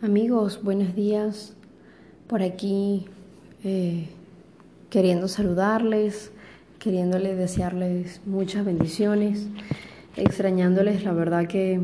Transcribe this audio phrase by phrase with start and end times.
[0.00, 1.56] Amigos, buenos días.
[2.28, 3.06] Por aquí
[3.64, 4.06] eh,
[4.90, 6.30] queriendo saludarles,
[6.78, 9.48] queriéndoles desearles muchas bendiciones,
[10.16, 11.80] extrañándoles la verdad que,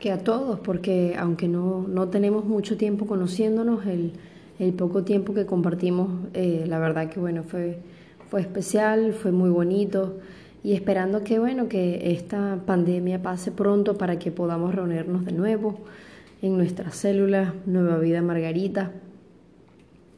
[0.00, 4.12] que a todos, porque aunque no, no tenemos mucho tiempo conociéndonos, el,
[4.58, 7.80] el poco tiempo que compartimos, eh, la verdad que bueno, fue,
[8.30, 10.20] fue especial, fue muy bonito
[10.62, 15.80] y esperando que bueno, que esta pandemia pase pronto para que podamos reunirnos de nuevo
[16.44, 18.92] en nuestras células, Nueva Vida Margarita.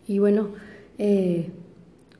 [0.09, 0.49] Y bueno,
[0.99, 1.53] eh,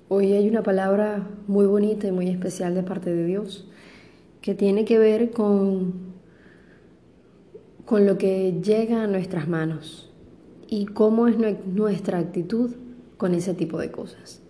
[0.09, 3.69] hoy hay una palabra muy bonita y muy especial de parte de Dios
[4.43, 5.95] que tiene que ver con,
[7.85, 10.09] con lo que llega a nuestras manos
[10.69, 11.37] y cómo es
[11.67, 12.77] nuestra actitud
[13.17, 14.41] con ese tipo de cosas.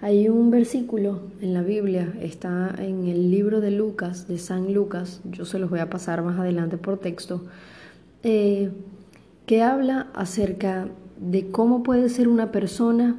[0.00, 5.20] Hay un versículo en la Biblia, está en el libro de Lucas, de San Lucas,
[5.30, 7.44] yo se los voy a pasar más adelante por texto,
[8.22, 8.70] eh,
[9.46, 10.88] que habla acerca
[11.18, 13.18] de cómo puede ser una persona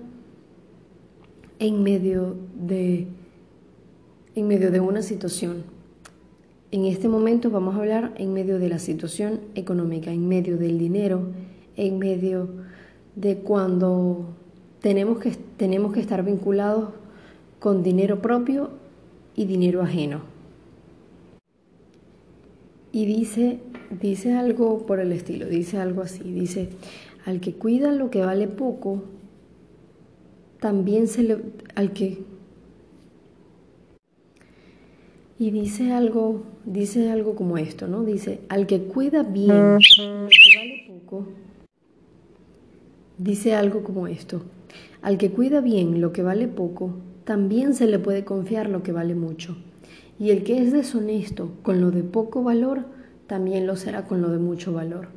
[1.60, 3.08] en medio de,
[4.36, 5.64] en medio de una situación.
[6.72, 10.80] En este momento vamos a hablar en medio de la situación económica, en medio del
[10.80, 11.28] dinero,
[11.76, 12.50] en medio
[13.16, 14.26] de cuando
[14.80, 16.90] tenemos que, tenemos que estar vinculados
[17.60, 18.70] con dinero propio
[19.36, 20.31] y dinero ajeno.
[22.94, 23.60] Y dice,
[24.02, 26.70] dice algo por el estilo, dice algo así, dice,
[27.26, 29.04] al que cuida lo que vale poco,
[30.60, 31.38] también se le,
[31.76, 32.20] al que,
[35.40, 38.04] y dice algo, dice algo como esto, ¿no?
[38.04, 41.28] Dice, al que cuida bien lo que vale poco,
[43.18, 44.44] dice algo como esto,
[45.02, 48.92] al que cuida bien lo que vale poco, también se le puede confiar lo que
[48.92, 49.56] vale mucho.
[50.22, 52.86] Y el que es deshonesto con lo de poco valor,
[53.26, 55.08] también lo será con lo de mucho valor.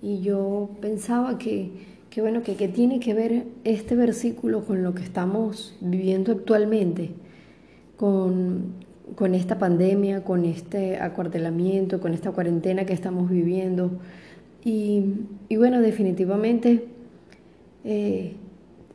[0.00, 1.72] Y yo pensaba que,
[2.08, 7.10] que bueno, que, tiene que ver este versículo con lo que estamos viviendo actualmente,
[7.98, 8.76] con,
[9.14, 13.90] con esta pandemia, con este acuartelamiento, con esta cuarentena que estamos viviendo.
[14.64, 15.02] Y,
[15.50, 16.86] y bueno, definitivamente
[17.84, 18.36] eh,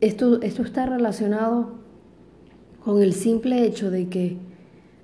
[0.00, 1.74] esto, esto está relacionado
[2.84, 4.38] con el simple hecho de que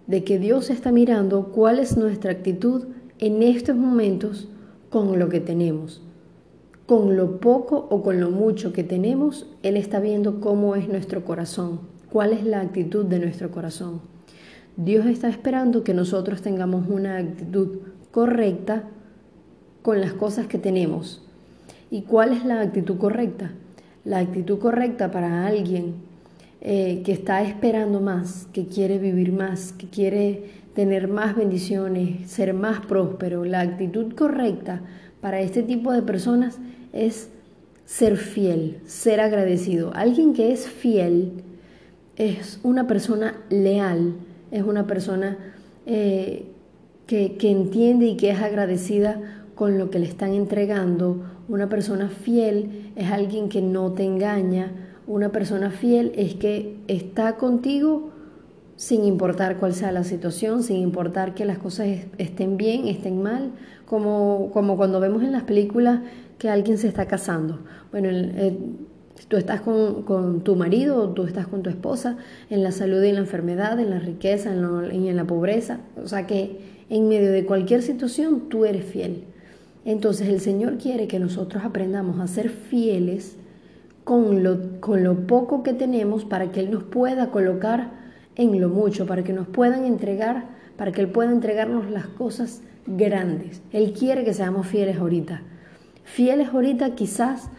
[0.06, 2.86] de que Dios está mirando cuál es nuestra actitud
[3.18, 4.48] en estos momentos
[4.90, 6.02] con lo que tenemos.
[6.86, 11.24] Con lo poco o con lo mucho que tenemos, Él está viendo cómo es nuestro
[11.24, 11.80] corazón,
[12.10, 14.00] cuál es la actitud de nuestro corazón.
[14.76, 17.78] Dios está esperando que nosotros tengamos una actitud
[18.10, 18.84] correcta
[19.82, 21.22] con las cosas que tenemos.
[21.90, 23.52] ¿Y cuál es la actitud correcta?
[24.04, 25.94] La actitud correcta para alguien
[26.64, 30.44] eh, que está esperando más, que quiere vivir más, que quiere
[30.76, 33.44] tener más bendiciones, ser más próspero.
[33.44, 34.80] La actitud correcta
[35.20, 36.60] para este tipo de personas
[36.92, 37.30] es
[37.84, 39.90] ser fiel, ser agradecido.
[39.92, 41.32] Alguien que es fiel
[42.14, 44.14] es una persona leal,
[44.52, 45.38] es una persona
[45.84, 46.46] eh,
[47.08, 49.20] que, que entiende y que es agradecida
[49.56, 51.24] con lo que le están entregando.
[51.48, 54.70] Una persona fiel es alguien que no te engaña,
[55.06, 58.10] una persona fiel es que está contigo
[58.76, 63.52] sin importar cuál sea la situación, sin importar que las cosas estén bien, estén mal,
[63.86, 66.00] como, como cuando vemos en las películas
[66.38, 67.60] que alguien se está casando.
[67.90, 68.08] Bueno,
[69.28, 72.16] tú estás con, con, tu marido, tú estás con tu esposa,
[72.50, 74.52] en la salud y en la enfermedad, en la riqueza
[74.92, 75.80] y en la pobreza.
[76.02, 76.58] O sea que
[76.90, 79.24] en medio de cualquier situación tú eres fiel.
[79.84, 83.36] Entonces el Señor quiere que nosotros aprendamos a ser fieles
[84.04, 87.90] con lo, con lo poco que tenemos para que Él nos pueda colocar
[88.36, 90.46] en lo mucho, para que nos puedan entregar,
[90.76, 93.62] para que Él pueda entregarnos las cosas grandes.
[93.72, 95.42] Él quiere que seamos fieles ahorita.
[96.04, 97.50] Fieles ahorita quizás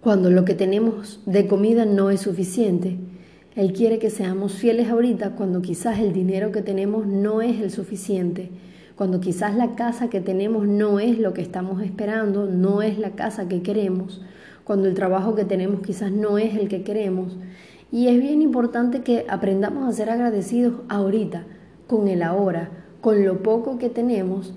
[0.00, 2.98] cuando lo que tenemos de comida no es suficiente.
[3.56, 7.70] Él quiere que seamos fieles ahorita cuando quizás el dinero que tenemos no es el
[7.70, 8.50] suficiente,
[8.94, 13.10] cuando quizás la casa que tenemos no es lo que estamos esperando, no es la
[13.10, 14.22] casa que queremos,
[14.64, 17.36] cuando el trabajo que tenemos quizás no es el que queremos.
[17.92, 21.44] Y es bien importante que aprendamos a ser agradecidos ahorita,
[21.86, 22.70] con el ahora,
[23.00, 24.54] con lo poco que tenemos,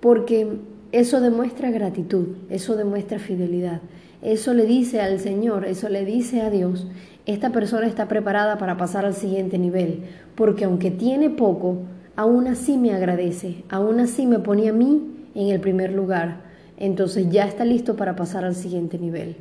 [0.00, 0.58] porque
[0.92, 3.80] eso demuestra gratitud, eso demuestra fidelidad,
[4.20, 6.86] eso le dice al Señor, eso le dice a Dios,
[7.24, 10.04] esta persona está preparada para pasar al siguiente nivel,
[10.34, 11.78] porque aunque tiene poco,
[12.16, 16.47] aún así me agradece, aún así me pone a mí en el primer lugar
[16.78, 19.36] entonces ya está listo para pasar al siguiente nivel.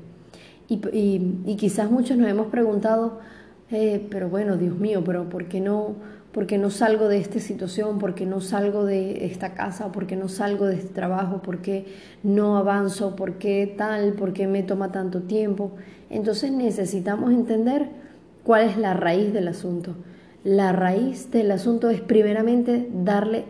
[0.70, 3.20] Y, quizás muchos nos hemos preguntado,
[3.72, 5.96] eh, pero bueno, Dios mío, pero ¿por qué no,
[6.34, 10.66] porque no salgo de esta situación, porque no salgo de esta casa, porque no salgo
[10.66, 11.86] de este trabajo, porque
[12.22, 15.72] no avanzo, porque tal, porque me toma tanto tiempo.
[16.10, 17.90] Entonces necesitamos entender
[18.44, 19.96] cuál es la raíz del asunto.
[20.44, 23.46] La raíz del asunto es primeramente darle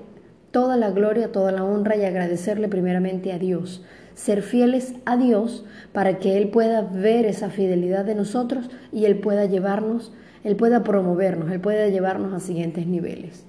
[0.57, 3.83] toda la gloria, toda la honra y agradecerle primeramente a Dios.
[4.15, 5.63] Ser fieles a Dios
[5.93, 10.11] para que Él pueda ver esa fidelidad de nosotros y Él pueda llevarnos,
[10.43, 13.45] Él pueda promovernos, Él pueda llevarnos a siguientes niveles.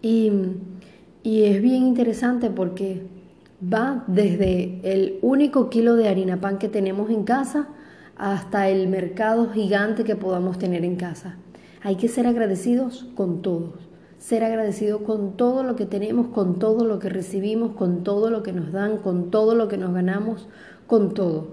[0.00, 0.32] Y,
[1.22, 3.02] y es bien interesante porque
[3.62, 7.68] va desde el único kilo de harina pan que tenemos en casa
[8.16, 11.36] hasta el mercado gigante que podamos tener en casa.
[11.82, 13.89] Hay que ser agradecidos con todos,
[14.20, 18.42] ser agradecidos con todo lo que tenemos, con todo lo que recibimos, con todo lo
[18.42, 20.46] que nos dan, con todo lo que nos ganamos,
[20.86, 21.48] con todo.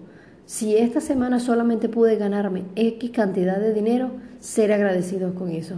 [0.46, 5.76] Si esta semana solamente pude ganarme X cantidad de dinero, ser agradecidos con eso.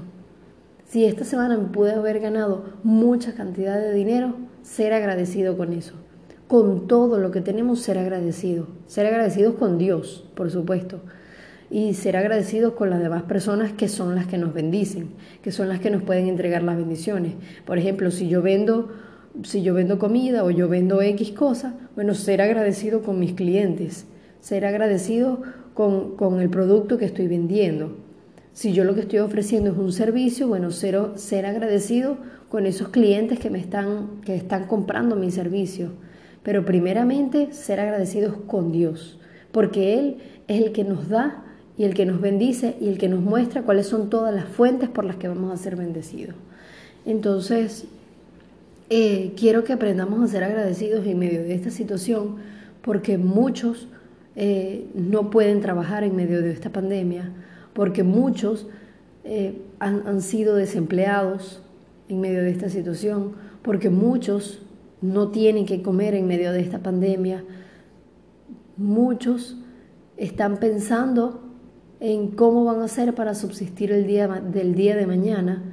[0.86, 4.34] Si esta semana me pude haber ganado mucha cantidad de dinero,
[4.64, 5.94] ser agradecido con eso.
[6.48, 8.68] Con todo lo que tenemos, ser agradecidos.
[8.88, 11.02] Ser agradecidos con Dios, por supuesto
[11.72, 15.10] y ser agradecidos con las demás personas que son las que nos bendicen,
[15.42, 17.34] que son las que nos pueden entregar las bendiciones.
[17.66, 18.90] Por ejemplo, si yo vendo
[19.44, 24.06] si yo vendo comida o yo vendo X cosa, bueno, ser agradecido con mis clientes,
[24.40, 25.42] ser agradecido
[25.74, 27.98] con, con el producto que estoy vendiendo.
[28.54, 32.18] Si yo lo que estoy ofreciendo es un servicio, bueno, ser, ser agradecido
[32.50, 35.92] con esos clientes que me están, que están comprando mi servicio.
[36.44, 39.20] Pero primeramente ser agradecidos con Dios,
[39.52, 40.18] porque Él
[40.48, 41.46] es el que nos da
[41.80, 44.90] y el que nos bendice y el que nos muestra cuáles son todas las fuentes
[44.90, 46.36] por las que vamos a ser bendecidos.
[47.06, 47.86] Entonces,
[48.90, 52.36] eh, quiero que aprendamos a ser agradecidos en medio de esta situación
[52.82, 53.88] porque muchos
[54.36, 57.32] eh, no pueden trabajar en medio de esta pandemia,
[57.72, 58.68] porque muchos
[59.24, 61.64] eh, han, han sido desempleados
[62.10, 64.62] en medio de esta situación, porque muchos
[65.02, 67.46] no tienen que comer en medio de esta pandemia,
[68.76, 69.56] muchos
[70.18, 71.46] están pensando
[72.00, 75.64] en cómo van a hacer para subsistir el día del día de mañana.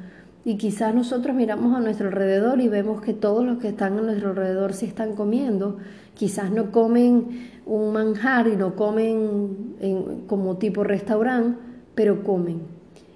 [0.45, 4.03] Y quizás nosotros miramos a nuestro alrededor y vemos que todos los que están a
[4.03, 5.79] nuestro alrededor sí están comiendo.
[6.15, 11.59] Quizás no comen un manjar y no comen como tipo restaurante,
[11.95, 12.61] pero comen.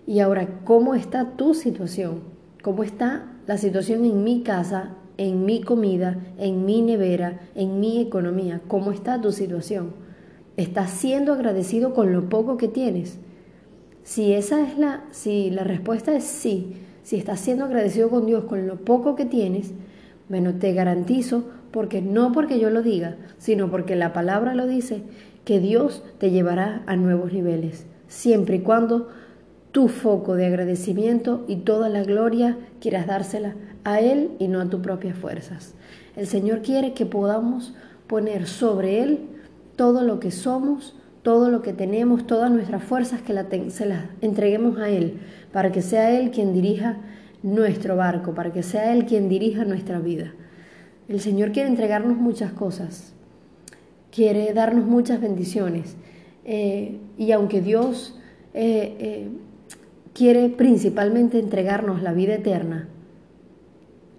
[0.06, 2.20] Y ahora, ¿cómo está tu situación?
[2.62, 8.00] ¿Cómo está la situación en mi casa, en mi comida, en mi nevera, en mi
[8.00, 8.60] economía?
[8.66, 9.92] ¿Cómo está tu situación?
[10.60, 13.16] ¿Estás siendo agradecido con lo poco que tienes?
[14.02, 18.44] Si esa es la, si la respuesta es sí, si estás siendo agradecido con Dios
[18.44, 19.72] con lo poco que tienes,
[20.28, 25.02] bueno, te garantizo, porque no porque yo lo diga, sino porque la palabra lo dice,
[25.46, 29.08] que Dios te llevará a nuevos niveles, siempre y cuando
[29.72, 33.54] tu foco de agradecimiento y toda la gloria quieras dársela
[33.84, 35.72] a Él y no a tus propias fuerzas.
[36.16, 37.72] El Señor quiere que podamos
[38.06, 39.29] poner sobre Él
[39.80, 44.78] todo lo que somos, todo lo que tenemos, todas nuestras fuerzas, que se las entreguemos
[44.78, 45.20] a Él,
[45.54, 46.98] para que sea Él quien dirija
[47.42, 50.34] nuestro barco, para que sea Él quien dirija nuestra vida.
[51.08, 53.14] El Señor quiere entregarnos muchas cosas,
[54.12, 55.96] quiere darnos muchas bendiciones,
[56.44, 58.20] eh, y aunque Dios
[58.52, 59.28] eh, eh,
[60.12, 62.86] quiere principalmente entregarnos la vida eterna,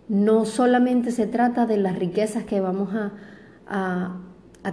[0.09, 2.89] no solamente se trata de las riquezas que vamos
[3.67, 4.21] a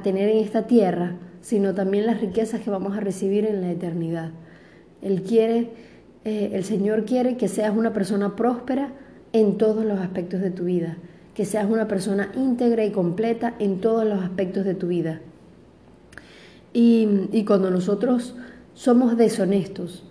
[0.03, 4.31] tener en esta tierra, sino también las riquezas que vamos a recibir en la eternidad.
[5.03, 5.71] Él quiere,
[6.25, 8.93] eh, el Señor quiere que seas una persona próspera
[9.33, 10.99] en todos los aspectos de tu vida,
[11.35, 15.21] que seas una persona íntegra y completa en todos los aspectos de tu vida.
[16.73, 18.35] Y, y cuando nosotros
[18.75, 20.05] somos deshonestos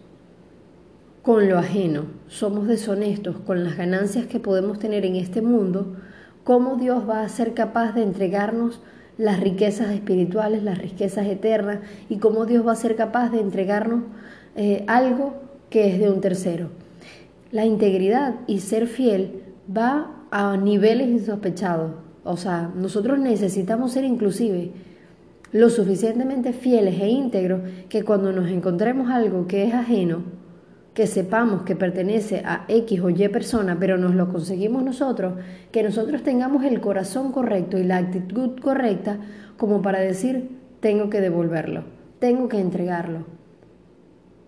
[1.22, 5.98] con lo ajeno, somos deshonestos con las ganancias que podemos tener en este mundo,
[6.44, 8.80] ¿cómo Dios va a ser capaz de entregarnos
[9.18, 14.04] las riquezas espirituales, las riquezas eternas y cómo Dios va a ser capaz de entregarnos
[14.56, 15.34] eh, algo
[15.70, 16.70] que es de un tercero.
[17.52, 19.42] La integridad y ser fiel
[19.76, 21.92] va a niveles insospechados.
[22.24, 24.72] O sea, nosotros necesitamos ser inclusive
[25.52, 30.24] lo suficientemente fieles e íntegros que cuando nos encontremos algo que es ajeno,
[30.98, 35.36] que sepamos que pertenece a X o Y persona, pero nos lo conseguimos nosotros,
[35.72, 39.20] que nosotros tengamos el corazón correcto y la actitud correcta
[39.58, 40.50] como para decir,
[40.80, 41.84] tengo que devolverlo,
[42.18, 43.26] tengo que entregarlo.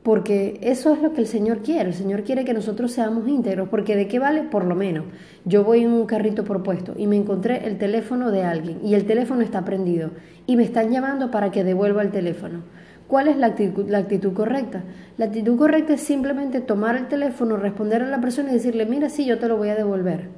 [0.01, 1.89] Porque eso es lo que el Señor quiere.
[1.89, 3.69] El Señor quiere que nosotros seamos íntegros.
[3.69, 4.41] Porque ¿de qué vale?
[4.41, 5.05] Por lo menos.
[5.45, 9.05] Yo voy en un carrito propuesto y me encontré el teléfono de alguien y el
[9.05, 10.11] teléfono está prendido
[10.47, 12.63] y me están llamando para que devuelva el teléfono.
[13.09, 14.83] ¿Cuál es la actitud, la actitud correcta?
[15.17, 19.09] La actitud correcta es simplemente tomar el teléfono, responder a la persona y decirle, mira,
[19.09, 20.29] sí, yo te lo voy a devolver.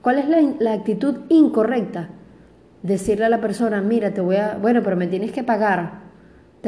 [0.00, 2.08] ¿Cuál es la, actitud incorrecta?
[2.82, 6.06] Decirle a la persona, mira, te voy a, bueno, pero me tienes que pagar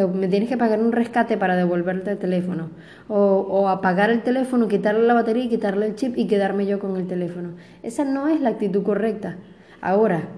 [0.06, 2.68] me tienes que pagar un rescate para devolverte el teléfono.
[3.08, 6.78] O, o, apagar el teléfono, quitarle la batería y quitarle el chip y quedarme yo
[6.78, 7.54] con el teléfono.
[7.82, 9.38] Esa no es la actitud correcta.
[9.80, 10.28] Ahora,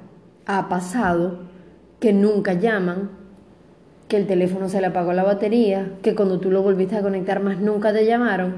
[0.47, 1.41] ha pasado
[1.99, 3.20] que nunca llaman,
[4.11, 7.43] que el teléfono se le apagó la batería, que cuando tú lo volviste a conectar
[7.43, 8.57] más nunca te llamaron.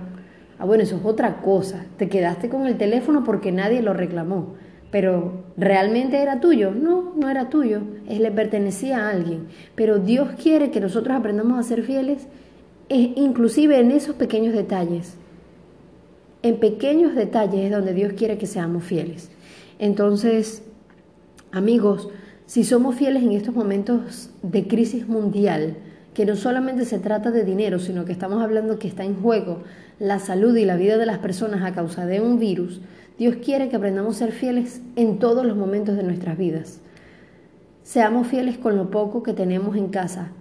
[0.58, 1.86] Ah, bueno, eso es otra cosa.
[1.96, 4.56] Te quedaste con el teléfono porque nadie lo reclamó
[4.92, 6.70] pero ¿realmente era tuyo?
[6.70, 9.46] No, no era tuyo, es le pertenecía a alguien.
[9.74, 12.28] Pero Dios quiere que nosotros aprendamos a ser fieles,
[12.90, 15.16] inclusive en esos pequeños detalles.
[16.42, 19.30] En pequeños detalles es donde Dios quiere que seamos fieles.
[19.78, 20.62] Entonces,
[21.52, 22.10] amigos,
[22.46, 25.76] si somos fieles en estos momentos de crisis mundial,
[26.14, 29.62] que no solamente se trata de dinero, sino que estamos hablando que está en juego
[29.98, 32.80] la salud y la vida de las personas a causa de un virus,
[33.18, 36.80] Dios quiere que aprendamos a ser fieles en todos los momentos de nuestras vidas.
[37.84, 40.32] Seamos fieles con lo poco que tenemos en casa.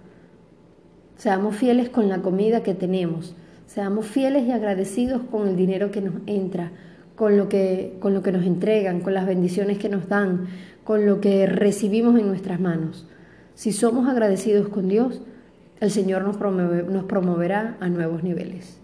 [1.16, 3.36] Seamos fieles con la comida que tenemos.
[3.66, 6.72] Seamos fieles y agradecidos con el dinero que nos entra,
[7.22, 10.48] con lo que, con lo que nos entregan, con las bendiciones que nos dan,
[10.82, 13.06] con lo que recibimos en nuestras manos.
[13.54, 15.20] Si somos agradecidos con Dios,
[15.78, 16.36] el Señor nos,
[17.04, 18.76] promoverá a nuevos niveles.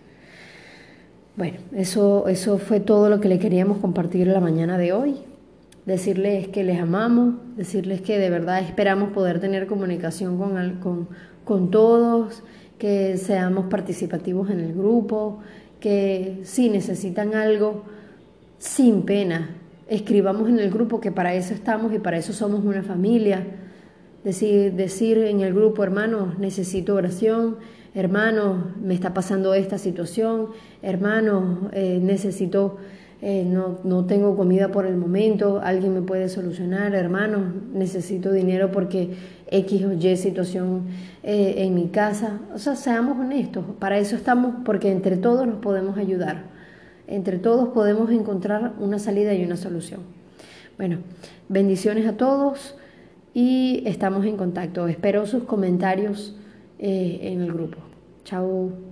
[1.34, 5.16] Bueno, eso, eso fue todo lo que le queríamos compartir la mañana de hoy.
[5.84, 11.08] Decirles que les amamos, decirles que de verdad esperamos poder tener comunicación con, con,
[11.44, 12.44] con todos,
[12.78, 15.40] que seamos participativos en el grupo,
[15.80, 17.97] que si necesitan algo,
[18.58, 19.50] sin pena,
[19.88, 23.44] escribamos en el grupo que para eso estamos y para eso somos una familia.
[24.24, 27.56] Decir, decir en el grupo, hermanos, necesito oración,
[27.94, 30.48] hermano, me está pasando esta situación,
[30.82, 32.76] hermano, eh, necesito,
[33.22, 38.70] eh, no, no, tengo comida por el momento, alguien me puede solucionar, hermano, necesito dinero
[38.70, 39.10] porque
[39.50, 40.82] X o Y situación
[41.22, 42.40] eh, en mi casa.
[42.54, 46.44] O sea, seamos honestos, para eso estamos, porque entre todos nos podemos ayudar,
[47.08, 50.00] entre todos podemos encontrar una salida y una solución.
[50.76, 50.98] Bueno,
[51.48, 52.76] bendiciones a todos
[53.34, 54.86] y estamos en contacto.
[54.86, 56.36] Espero sus comentarios
[56.78, 57.78] eh, en el grupo.
[58.24, 58.88] Chao.